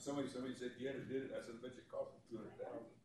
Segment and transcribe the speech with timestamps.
[0.00, 2.40] somebody, somebody said, yeah, they did it, I said, I bet you it cost two
[2.40, 2.99] hundred thousand.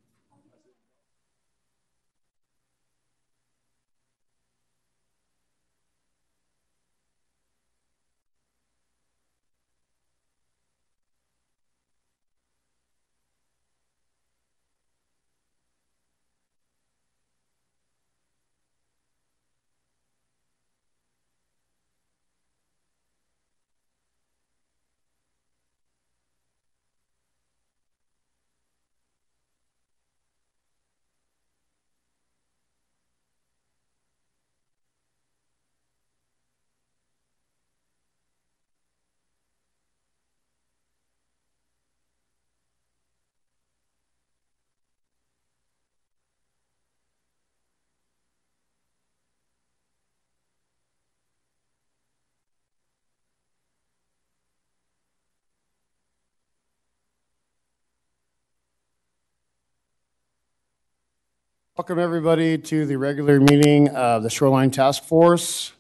[61.78, 65.74] Welcome, everybody, to the regular meeting of the Shoreline Task Force.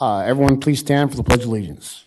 [0.00, 2.04] Uh, Everyone, please stand for the Pledge of Allegiance.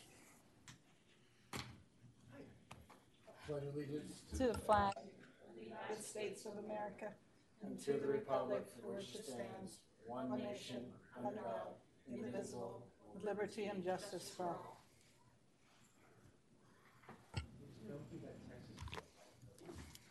[3.49, 7.07] To the flag of the United States of America
[7.65, 10.77] and to the republic for which it stands, one nation,
[11.17, 11.67] under God,
[12.09, 12.81] indivisible,
[13.13, 14.77] with liberty and justice for all.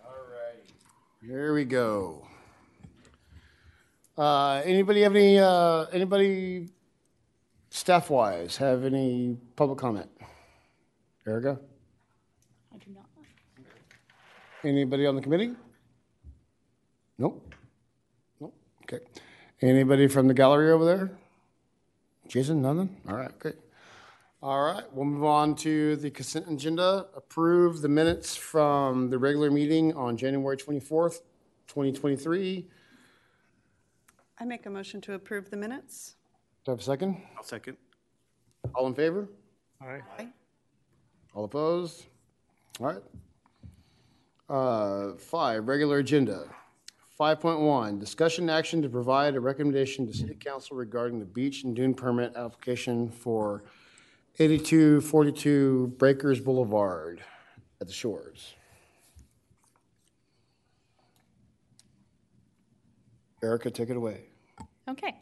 [0.04, 0.62] All right.
[1.26, 2.26] Here we go.
[4.16, 6.68] Uh, Anybody have any, uh, anybody
[7.70, 10.10] staff-wise have any public comment?
[11.26, 11.58] Erica?
[12.74, 13.04] I do not.
[14.64, 15.52] Anybody on the committee?
[17.18, 17.54] Nope.
[18.40, 19.04] Nope, okay.
[19.62, 21.10] Anybody from the gallery over there?
[22.28, 22.96] Jason, nothing?
[23.08, 23.56] All right, great.
[24.42, 27.06] All right, we'll move on to the consent agenda.
[27.14, 31.20] Approve the minutes from the regular meeting on January 24th,
[31.68, 32.66] 2023.
[34.40, 36.14] I make a motion to approve the minutes.
[36.64, 37.20] Do I have a second?
[37.36, 37.76] I'll second.
[38.74, 39.28] All in favor?
[39.82, 40.28] Aye.
[41.34, 42.06] All opposed?
[42.80, 43.02] All right.
[44.48, 46.44] Uh, Five, regular agenda.
[47.20, 51.92] 5.1, discussion action to provide a recommendation to city council regarding the beach and dune
[51.92, 53.64] permit application for
[54.38, 57.22] 8242 Breakers Boulevard
[57.78, 58.54] at the shores.
[63.42, 64.29] Erica, take it away.
[64.88, 65.16] Okay.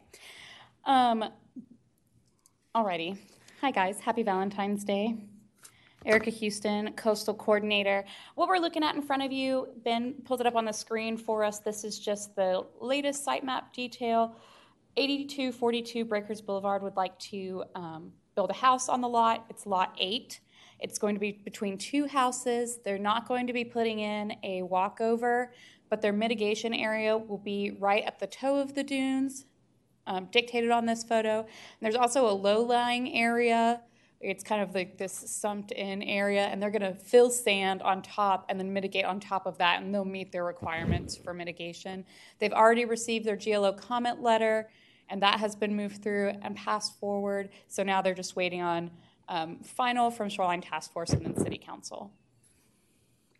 [0.85, 1.25] Um,
[2.75, 3.17] alrighty.
[3.61, 3.99] Hi, guys.
[3.99, 5.15] Happy Valentine's Day.
[6.05, 8.05] Erica Houston, Coastal Coordinator.
[8.35, 11.17] What we're looking at in front of you, Ben pulled it up on the screen
[11.17, 11.59] for us.
[11.59, 14.35] This is just the latest site map detail.
[14.95, 19.45] 8242 Breakers Boulevard would like to um, build a house on the lot.
[19.49, 20.39] It's lot eight.
[20.79, 22.79] It's going to be between two houses.
[22.83, 25.53] They're not going to be putting in a walkover,
[25.89, 29.45] but their mitigation area will be right at the toe of the dunes,
[30.07, 31.39] um, dictated on this photo.
[31.39, 31.47] And
[31.81, 33.81] there's also a low-lying area.
[34.21, 38.45] It's kind of like this sumped-in area, and they're going to fill sand on top
[38.49, 42.03] and then mitigate on top of that, and they'll meet their requirements for mitigation.
[42.39, 44.69] They've already received their GLO comment letter,
[45.07, 47.49] and that has been moved through and passed forward.
[47.67, 48.91] So now they're just waiting on
[49.29, 52.11] um, final from Shoreline Task Force and then City Council.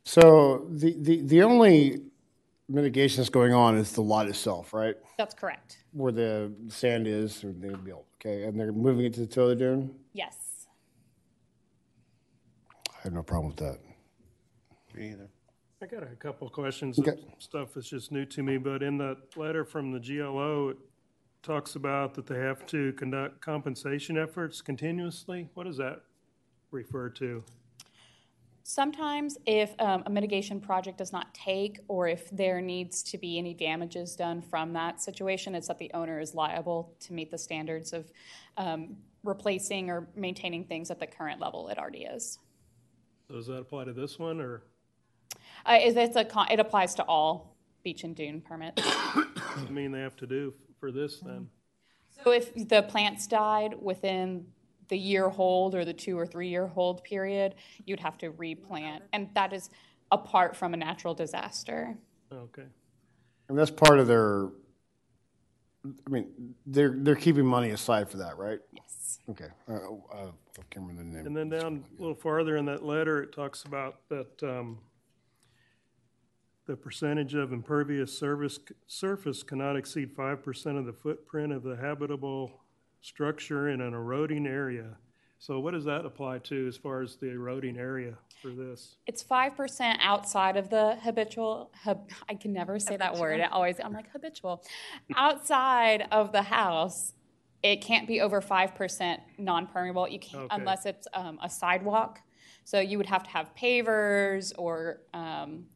[0.05, 2.03] So the, the, the only
[2.69, 4.95] mitigation that's going on is the lot itself, right?
[5.17, 5.83] That's correct.
[5.91, 8.43] Where the sand is, or they built, okay?
[8.43, 9.95] And they're moving it to the toe of the dune?
[10.13, 10.67] Yes.
[12.87, 13.79] I have no problem with that.
[14.93, 15.29] Me either.
[15.81, 16.99] I got a couple of questions.
[16.99, 17.13] Okay.
[17.37, 20.77] Stuff that's just new to me, but in that letter from the GLO, it
[21.41, 25.47] talks about that they have to conduct compensation efforts continuously.
[25.53, 26.01] What does that
[26.71, 27.43] refer to?
[28.63, 33.37] Sometimes, if um, a mitigation project does not take, or if there needs to be
[33.37, 37.37] any damages done from that situation, it's that the owner is liable to meet the
[37.37, 38.11] standards of
[38.57, 42.37] um, replacing or maintaining things at the current level it already is.
[43.27, 44.63] So Does that apply to this one, or,
[45.65, 48.81] Uh, is it's a con- it applies to all beach and dune permits.
[48.85, 51.49] I mean, they have to do for this then?
[52.23, 54.45] so if the plants died within
[54.89, 57.55] the year hold or the two or three year hold period,
[57.85, 59.69] you'd have to replant, and that is
[60.11, 61.95] apart from a natural disaster.
[62.31, 62.65] Okay.
[63.47, 64.49] And that's part of their,
[65.85, 68.59] I mean, they're, they're keeping money aside for that, right?
[68.73, 69.19] Yes.
[69.29, 69.47] Okay.
[69.67, 71.25] Uh, uh, I can't remember the name.
[71.25, 74.79] And then down a little farther in that letter, it talks about that um,
[76.65, 81.75] the percentage of impervious service, surface cannot exceed five percent of the footprint of the
[81.75, 82.51] habitable
[83.01, 84.97] structure in an eroding area.
[85.41, 88.97] So what does that apply to as far as the eroding area for this?
[89.07, 93.45] It's five percent outside of the habitual, hab, I can never say that word, I
[93.45, 94.63] always, I'm like habitual.
[95.15, 97.13] Outside of the house,
[97.63, 100.55] it can't be over five percent non-permeable, you can't, Okay.
[100.57, 102.19] unless it's, um, a sidewalk.
[102.65, 105.67] So you would have to have pavers, or, um,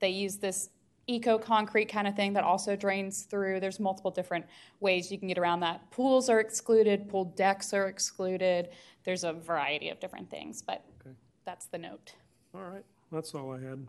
[0.00, 0.70] they use this
[1.06, 4.46] eco-concrete kind of thing that also drains through, there's multiple different
[4.80, 5.90] ways you can get around that.
[5.90, 8.70] Pools are excluded, pool decks are excluded,
[9.04, 11.14] there's a variety of different things, but Okay.
[11.44, 12.14] that's the note.
[12.54, 13.86] All right, that's all I had.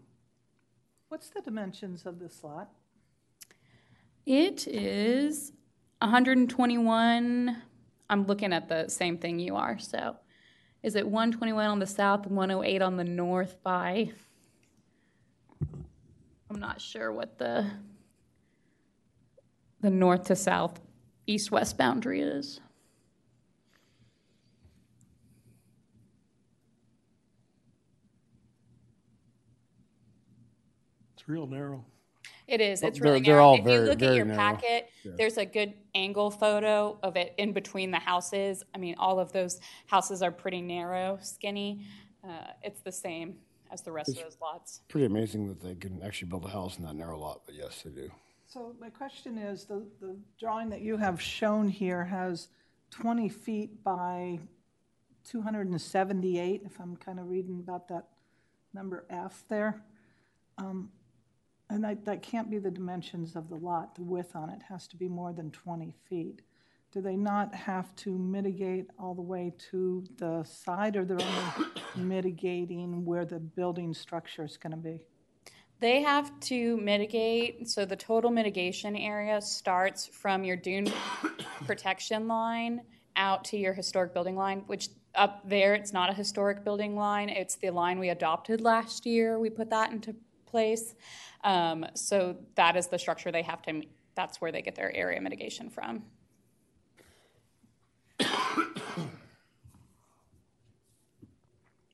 [1.09, 2.69] What's the dimensions of this lot?
[4.25, 5.53] It is
[6.01, 7.61] 121.
[8.09, 9.77] I'm looking at the same thing you are.
[9.79, 10.17] So,
[10.83, 14.11] is it 121 on the south and 108 on the north by?
[16.49, 17.69] I'm not sure what the
[19.81, 20.79] the north to south,
[21.27, 22.59] east west boundary is.
[31.13, 31.85] It's real narrow.
[32.47, 32.83] It is.
[32.83, 33.45] It's They're- really they're narrow.
[33.45, 34.37] all if very- you look very at your narrow.
[34.37, 38.63] packet, there's a good angle photo of it in between the houses.
[38.73, 41.85] I mean, all of those houses are pretty narrow, skinny.
[42.23, 43.39] Uh, it's the same
[43.71, 44.81] as the rest of those lots.
[44.87, 47.81] Pretty amazing that they can actually build a house in that narrow lot, but yes,
[47.83, 48.11] they do.
[48.47, 52.49] So my question is, the, the drawing that you have shown here has
[52.91, 54.39] 20 feet by
[55.25, 58.05] 278, if I'm kind of reading about that
[58.73, 59.81] number F there.
[60.57, 60.91] Um,
[61.69, 64.87] And that, that can't be the dimensions of the lot, the width on it has
[64.89, 66.41] to be more than 20 feet.
[66.95, 71.69] Do they not have to mitigate all the way to the side, or they're only
[71.97, 75.01] mitigating where the building structure is going to be?
[75.81, 80.87] They have to mitigate, so the total mitigation area starts from your dune
[81.65, 82.79] protection line
[83.17, 87.27] out to your historic building line, which up there, it's not a historic building line.
[87.27, 89.37] It's the line we adopted last year.
[89.37, 90.15] We put that into
[90.45, 90.95] place.
[91.43, 93.81] Um, so that is the structure they have to,
[94.15, 96.03] that's where they get their area mitigation from.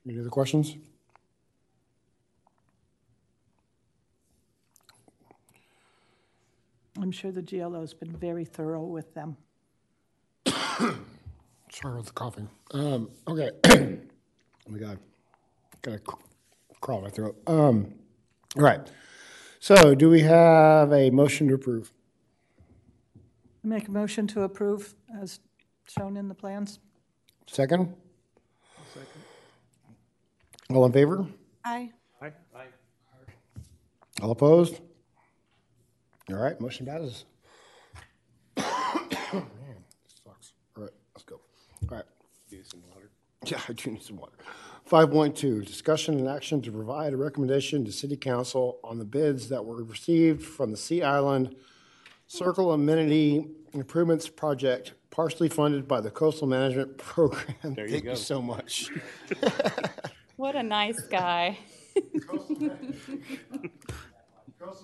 [0.07, 0.75] Any other questions?
[7.00, 9.38] I'm sure the GLO's been very thorough with them.
[10.45, 12.50] Sorry with the coughing.
[12.74, 13.50] Um, okay.
[13.65, 13.98] oh
[14.69, 15.00] my God.
[15.81, 16.21] Gotta cr-
[16.81, 17.38] crawl my throat.
[17.47, 17.94] Um,
[18.57, 18.81] all right.
[19.59, 21.92] So do we have a motion to approve?
[23.63, 25.40] I Make a motion to approve as
[25.87, 26.80] shown in the plans?
[27.47, 27.95] Second?
[30.75, 31.25] All in favor?
[31.66, 31.92] Aye.
[32.21, 32.31] Aye.
[34.21, 34.80] All opposed?
[36.30, 37.25] All right, motion passes.
[38.57, 38.63] Man,
[40.23, 40.54] sucks.
[40.78, 41.40] All right, let's go.
[41.90, 42.06] All right.
[42.51, 43.09] Need some water.
[43.45, 44.33] Yeah, I do need some water.
[44.85, 49.06] Five point two, discussion and action to provide a recommendation to city council on the
[49.06, 51.56] bids that were received from the Sea Island
[52.28, 57.56] Circle Amenity Improvements Project, partially funded by the Coastal Management Program.
[57.63, 58.11] There you Thank go.
[58.11, 58.90] you so much.
[60.42, 61.60] What a nice guy.
[62.18, 62.80] Coastal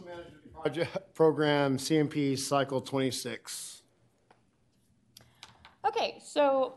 [0.06, 3.82] Management Project, Program CMP Cycle twenty-six.
[5.84, 6.76] Okay, so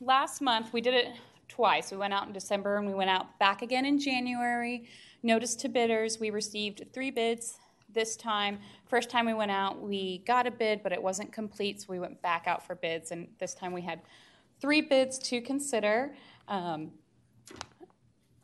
[0.00, 1.08] last month we did it
[1.48, 1.90] twice.
[1.90, 4.88] We went out in December and we went out back again in January.
[5.24, 7.58] Notice to bidders, we received three bids
[7.92, 8.60] this time.
[8.86, 11.98] First time we went out, we got a bid, but it wasn't complete, so we
[11.98, 13.10] went back out for bids.
[13.10, 14.00] And this time we had
[14.60, 16.14] three bids to consider.
[16.46, 16.92] Um,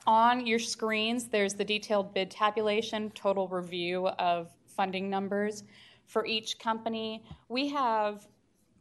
[0.06, 5.64] on your screens, there's the detailed bid tabulation, total review of funding numbers
[6.06, 7.24] for each company.
[7.48, 8.26] We have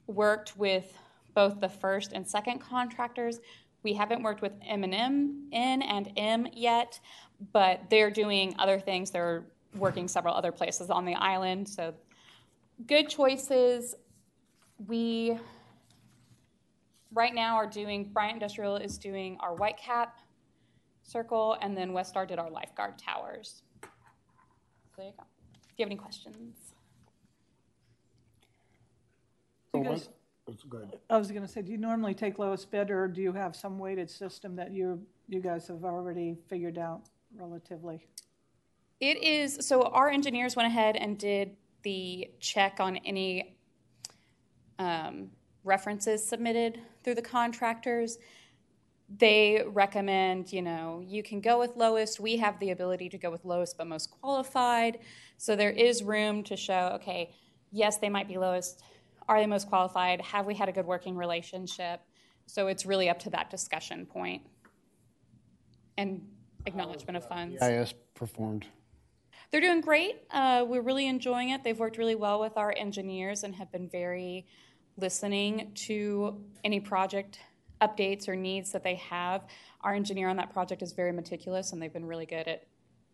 [0.08, 0.98] worked with
[1.34, 3.40] both the first and second contractors.
[3.84, 7.00] We haven't worked with M&M, M, N and M yet,
[7.54, 9.12] but they're doing other things.
[9.12, 11.94] They're working several other places on the island, so
[12.88, 13.96] good choices.
[14.88, 15.38] We
[17.14, 20.18] right now are doing Bryant Industrial is doing our White Cap
[21.16, 23.64] Circle, and then Westar did our lifeguard towers.
[23.84, 23.90] So
[24.98, 25.26] there you go.
[25.56, 26.74] If you have any questions.
[29.74, 30.10] You guys-
[30.70, 31.00] Go ahead.
[31.10, 33.56] I was going to say, do you normally take lowest bid, or do you have
[33.56, 37.04] some weighted system that you, you guys have already figured out
[37.38, 38.06] relatively?
[39.00, 43.56] It is, so our engineers went ahead and did the check on any
[44.78, 45.30] um,
[45.64, 48.18] references submitted through the contractors.
[49.18, 52.20] They recommend, you know, you can go with lowest.
[52.20, 55.00] We have the ability to go with lowest but most qualified.
[55.38, 57.34] So there is room to show, okay,
[57.72, 58.82] yes, they might be lowest.
[59.28, 60.22] Are they most qualified?
[60.22, 62.02] Have we had a good working relationship?
[62.46, 64.44] So it's really up to that discussion point
[65.98, 66.22] and
[66.66, 67.62] acknowledgement of funds.
[67.62, 68.66] IS performed.
[69.52, 70.22] They're doing great.
[70.32, 71.64] Uh, we're really enjoying it.
[71.64, 74.48] They've worked really well with our engineers and have been very
[74.98, 77.40] listening to any project
[77.82, 79.44] updates or needs that they have.
[79.82, 82.68] Our engineer on that project is very meticulous, and they've been really good at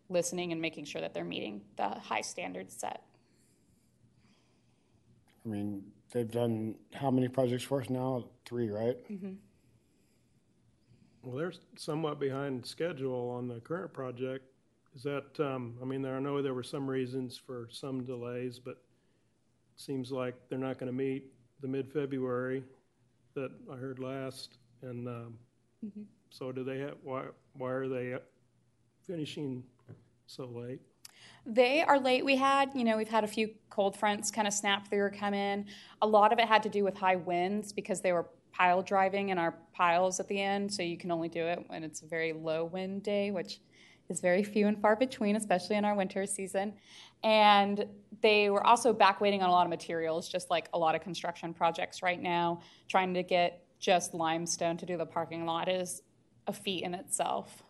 [0.08, 3.02] listening and making sure that they're meeting the high standards set.
[5.44, 5.82] I mean,
[6.12, 8.24] they've done how many projects for us now?
[8.44, 8.96] Three, right?
[11.22, 14.44] Well, they're somewhat behind schedule on the current project.
[14.94, 18.58] Is that, um, I mean, there, I know there were some reasons for some delays,
[18.58, 18.78] but it
[19.76, 22.64] seems like they're not gonna meet the mid-February
[23.40, 24.58] that I heard last.
[24.82, 25.38] And, um,
[26.30, 28.16] so do they have, why, why are they
[29.06, 29.62] finishing
[30.26, 30.80] so late?
[31.46, 32.24] They are late.
[32.24, 35.10] We had, you know, we've had a few cold fronts kind of snap through or
[35.10, 35.66] come in.
[36.02, 39.30] A lot of it had to do with high winds because they were pile driving
[39.30, 40.72] in our piles at the end.
[40.72, 43.60] So you can only do it when it's a very low wind day, which
[44.08, 46.74] is very few and far between, especially in our winter season.
[47.22, 47.84] And
[48.22, 51.02] they were also back waiting on a lot of materials, just like a lot of
[51.02, 52.60] construction projects right now.
[52.88, 56.02] Trying to get just limestone to do the parking lot is
[56.46, 57.62] a feat in itself.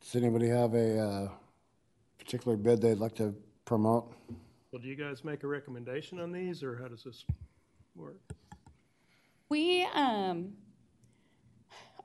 [0.00, 1.28] Does anybody have a uh,
[2.18, 4.12] particular bid they'd like to promote?
[4.72, 7.24] Well, do you guys make a recommendation on these, or how does this
[7.94, 8.20] work?
[9.48, 10.52] We, um,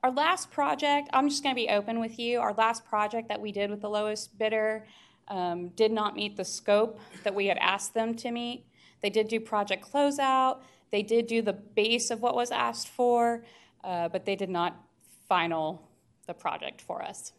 [0.04, 2.40] our last project, I'm just going to be open with you.
[2.40, 4.86] Our last project that we did with the lowest bidder
[5.28, 8.66] um, did not meet the scope that we had asked them to meet.
[9.02, 10.60] They did do project closeout,
[10.92, 13.44] they did do the base of what was asked for,
[13.84, 14.82] uh, but they did not
[15.28, 15.90] final
[16.28, 17.34] the project for us.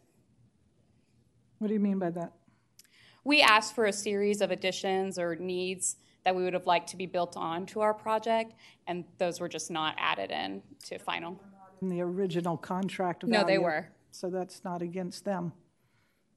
[1.57, 2.31] What do you mean by that?
[3.23, 6.97] We asked for a series of additions or needs that we would have liked to
[6.97, 8.53] be built onto our project,
[8.87, 11.39] and those were just not added in to final.
[11.81, 13.89] In the original contract No, they were.
[14.11, 15.53] So that's not against them.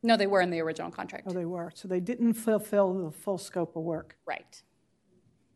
[0.02, 1.26] No, they were in the original contract.
[1.28, 1.70] Oh, they were.
[1.74, 4.16] So they didn't fulfill the full scope of work.
[4.26, 4.62] Right.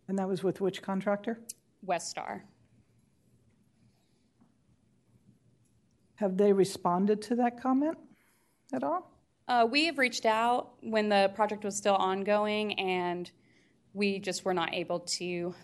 [0.09, 1.41] And that was with which contractor?
[1.83, 2.45] West Star.
[6.17, 7.99] Have they responded to that comment
[8.73, 9.13] at all?
[9.49, 13.31] Uh, we have reached out when the project was still ongoing, and
[13.93, 15.55] we just were not able to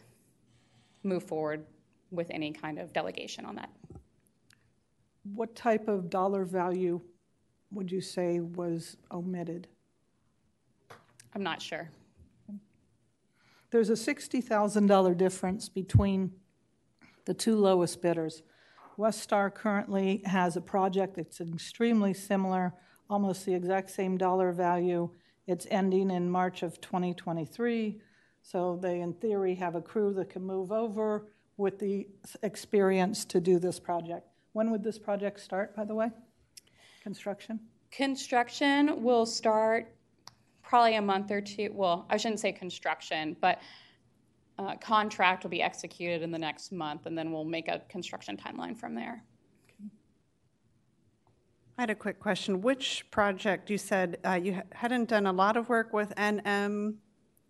[1.03, 1.65] move forward
[2.11, 3.71] with any kind of delegation on that.
[5.25, 7.01] What type of dollar value
[7.71, 9.69] would you say was omitted?
[11.35, 11.91] I'm not sure.
[13.71, 16.33] There's a $60,000 difference between
[17.25, 18.43] the two lowest bidders.
[18.99, 22.75] West Star currently has a project that's extremely similar,
[23.09, 25.09] almost the exact same dollar value.
[25.47, 28.01] It's ending in March of 2023,
[28.43, 32.09] so they, in theory, have a crew that can move over with the
[32.43, 34.32] experience to do this project.
[34.53, 36.11] When would this project start, by the way?
[37.03, 37.59] Construction?
[37.91, 39.95] Construction will start
[40.63, 41.71] probably a month or two.
[41.73, 43.61] Well, I shouldn't say construction, but
[44.59, 48.37] uh, contract will be executed in the next month, and then we'll make a construction
[48.37, 49.25] timeline from there.
[51.79, 52.61] I had a quick question.
[52.61, 56.95] Which project, you said uh, you ha- hadn't done a lot of work with NM,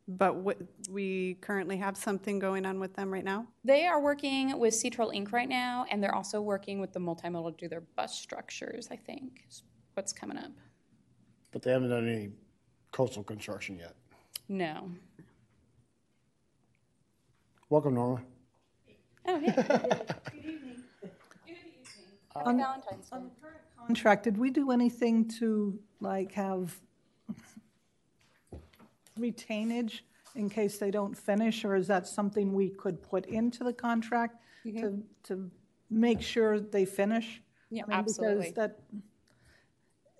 [0.09, 0.57] but wi-
[0.91, 3.47] we currently have something going on with them right now?
[3.65, 5.33] They are working with Cetrol Inc.
[5.33, 8.97] right now, and they're also working with the multimodal to do their bus structures, I
[8.97, 9.63] think, is
[9.95, 10.51] what's coming up.
[11.53, 12.31] But they haven't done any
[12.93, 13.95] coastal construction yet.
[14.49, 14.91] No.
[17.69, 18.23] Welcome, Norma.
[19.27, 19.51] Oh, yeah.
[19.53, 20.03] Happy
[22.35, 23.17] Valentine's Day.
[23.87, 26.79] contract, did we do anything to like have
[29.19, 30.01] retainage
[30.35, 34.37] in case they don't finish, or is that something we could put into the contract
[34.65, 35.51] to, to
[35.91, 37.43] make sure they finish?
[37.71, 38.37] Yeah, I mean, absolutely.
[38.49, 38.79] Because that,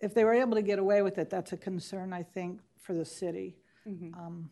[0.01, 2.93] if they were able to get away with it, that's a concern, I think, for
[2.93, 3.57] the city
[3.87, 4.51] um,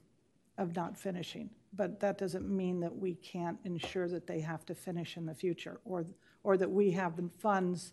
[0.58, 1.50] of not finishing.
[1.74, 5.34] But that doesn't mean that we can't ensure that they have to finish in the
[5.34, 6.06] future, or,
[6.42, 7.92] or that we have the funds,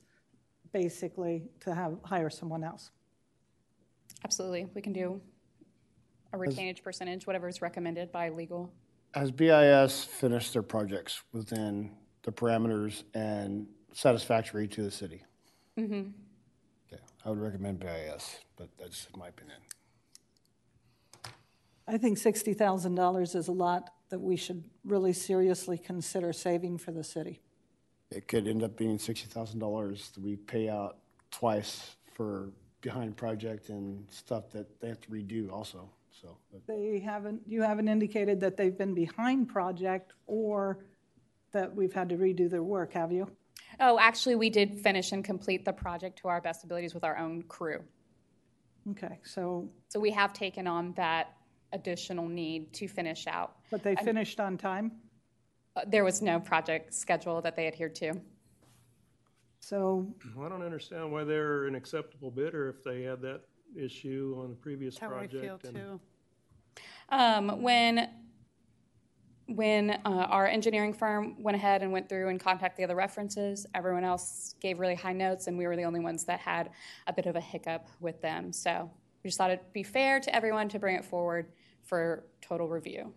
[0.72, 2.92] basically, to have, hire someone else.
[4.24, 4.68] Absolutely.
[4.74, 5.22] We can do
[6.34, 8.72] a retainage percentage, whatever is recommended by legal.
[9.14, 11.92] Has BIS finished their projects within
[12.24, 15.24] the parameters and satisfactory to the city?
[15.80, 16.10] Mm-hmm.
[16.92, 19.58] Okay, I would recommend BIS, but that's my opinion.
[21.88, 27.04] I think $60,000 is a lot that we should really seriously consider saving for the
[27.04, 27.42] city.
[28.10, 30.98] It could end up being sixty thousand dollars that we pay out
[31.30, 35.90] twice for behind project and stuff that they have to redo also,
[36.22, 36.38] so.
[36.52, 40.86] but- They haven't, you haven't indicated that they've been behind project or
[41.52, 43.30] that we've had to redo their work, have you?
[43.80, 47.18] Oh, actually, we did finish and complete the project to our best abilities with our
[47.18, 47.84] own crew.
[48.92, 51.34] Okay, so, So we have taken on that
[51.74, 53.58] additional need to finish out.
[53.72, 54.92] but they finished on time?
[55.76, 58.14] Uh, There was no project schedule that they adhered to.
[59.60, 63.42] So Well, I don't understand why they're an acceptable bidder if they had that
[63.76, 65.66] issue on the previous That's how I feel project.
[65.66, 66.00] and- too.
[67.10, 68.10] Um, when
[69.50, 73.66] when uh, our engineering firm went ahead and went through and contacted the other references,
[73.74, 76.70] everyone else gave really high notes, and we were the only ones that had
[77.08, 78.52] a bit of a hiccup with them.
[78.52, 78.92] So
[79.24, 81.54] we just thought it'd be fair to everyone to bring it forward
[81.86, 83.14] for total review.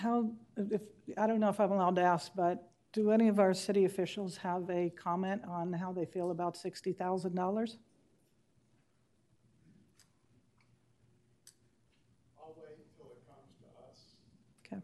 [0.00, 0.80] how, if,
[1.18, 4.36] I don't know if I'm allowed to ask, but do any of our city officials
[4.38, 7.76] have a comment on how they feel about $60,000?
[12.38, 14.16] I'll wait until it comes to us,
[14.66, 14.82] Okay.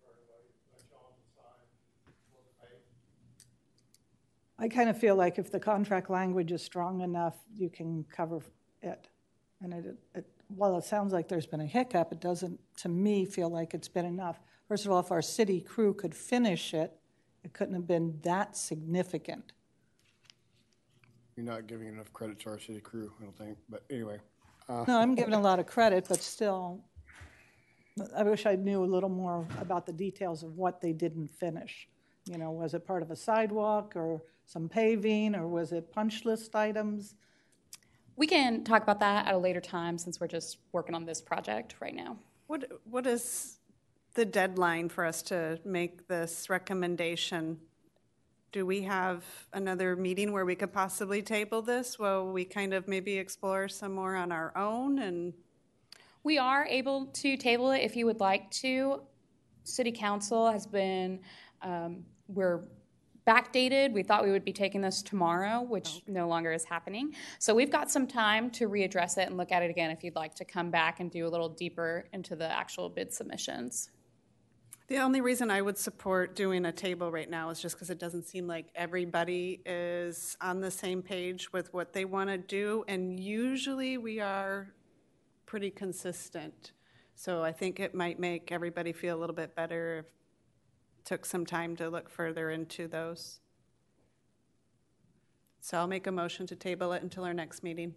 [0.00, 1.64] prefer to wait, let y'all decide
[2.30, 2.76] what pay.
[4.58, 8.40] I kind of feel like if the contract language is strong enough, you can cover
[8.82, 9.08] it.
[9.62, 13.24] And it, it, while it sounds like there's been a hiccup, it doesn't, to me,
[13.24, 14.38] feel like it's been enough.
[14.68, 16.98] First of all, if our city crew could finish it,
[17.44, 19.52] it couldn't have been that significant.
[21.36, 24.18] You're not giving enough credit to our city crew, I don't think, but anyway.
[24.68, 24.84] Uh.
[24.88, 26.80] No, I'm giving a lot of credit, but still,
[28.16, 31.88] I wish I knew a little more about the details of what they didn't finish.
[32.26, 36.24] You know, was it part of a sidewalk or some paving, or was it punch
[36.24, 37.14] list items?
[38.16, 41.20] We can talk about that at a later time since we're just working on this
[41.20, 42.16] project right now.
[42.46, 43.58] What, what is
[44.14, 47.58] the deadline for us to make this recommendation?
[48.52, 51.98] Do we have another meeting where we could possibly table this?
[51.98, 55.34] While we kind of maybe explore some more on our own and,
[56.22, 59.02] We are able to table it if you would like to.
[59.64, 61.20] City council has been,
[61.60, 62.62] um, we're
[63.26, 63.92] backdated.
[63.92, 67.14] We thought we would be taking this tomorrow, which no longer is happening.
[67.38, 70.14] So we've got some time to readdress it and look at it again if you'd
[70.14, 73.90] like to come back and do a little deeper into the actual bid submissions.
[74.86, 77.98] The only reason I would support doing a table right now is just because it
[77.98, 82.84] doesn't seem like everybody is on the same page with what they want to do.
[82.86, 84.68] And usually we are
[85.46, 86.72] pretty consistent.
[87.14, 90.06] So I think it might make everybody feel a little bit better if
[91.04, 93.40] took some time to look further into those.
[95.60, 97.94] So I'll make a motion to table it until our next meeting.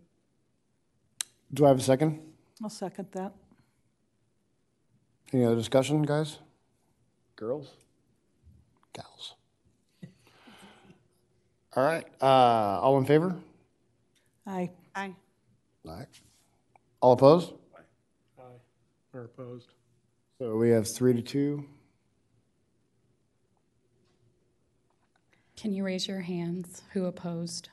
[1.54, 2.22] Do I have a second?
[2.64, 3.34] I'll second that.
[5.34, 6.40] Any other discussion, guys?
[7.38, 7.70] Girls?
[8.94, 9.36] Gals?
[11.76, 12.26] All right, uh,
[12.82, 13.36] all in favor?
[14.48, 14.72] Aye.
[14.96, 15.14] Aye.
[15.86, 16.08] All right.
[17.00, 17.54] All opposed?
[18.40, 18.42] Aye,
[19.14, 19.68] or opposed.
[20.40, 21.64] So we have three to two.
[25.56, 26.82] Can you raise your hands?
[26.94, 27.70] Who opposed?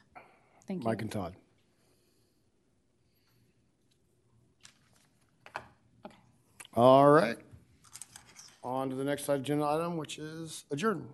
[0.67, 0.85] Thank you.
[0.85, 1.35] Mike and Todd.
[5.57, 6.15] Okay.
[6.75, 7.39] All right.
[8.65, 11.07] On to the next agenda item, which is adjourn.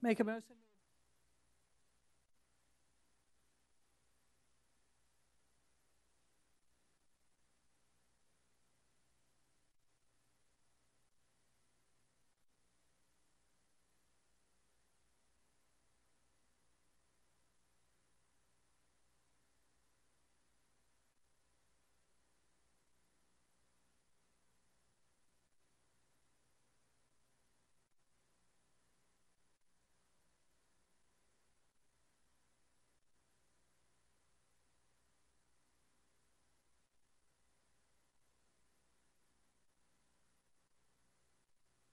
[0.00, 0.55] Make a motion